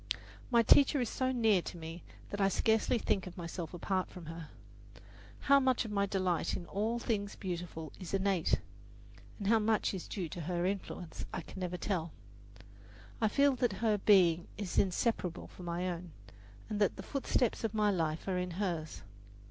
My 0.49 0.63
teacher 0.63 0.99
is 0.99 1.09
so 1.09 1.31
near 1.31 1.61
to 1.61 1.77
me 1.77 2.01
that 2.31 2.41
I 2.41 2.47
scarcely 2.49 2.97
think 2.97 3.27
of 3.27 3.37
myself 3.37 3.71
apart 3.71 4.09
from 4.09 4.25
her. 4.25 4.49
How 5.41 5.59
much 5.59 5.85
of 5.85 5.91
my 5.91 6.07
delight 6.07 6.55
in 6.57 6.65
all 6.65 6.97
beautiful 7.39 7.91
things 7.91 8.01
is 8.09 8.13
innate, 8.15 8.59
and 9.37 9.47
how 9.47 9.59
much 9.59 9.93
is 9.93 10.07
due 10.07 10.27
to 10.29 10.41
her 10.41 10.65
influence, 10.65 11.25
I 11.31 11.41
can 11.41 11.59
never 11.59 11.77
tell. 11.77 12.11
I 13.21 13.27
feel 13.27 13.55
that 13.57 13.73
her 13.73 13.99
being 13.99 14.47
is 14.57 14.79
inseparable 14.79 15.45
from 15.49 15.65
my 15.65 15.87
own, 15.87 16.13
and 16.67 16.79
that 16.81 16.95
the 16.95 17.03
footsteps 17.03 17.63
of 17.63 17.75
my 17.75 17.91
life 17.91 18.27
are 18.27 18.39
in 18.39 18.49
hers. 18.57 19.03